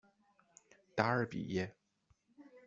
[0.95, 1.75] 达尔比耶。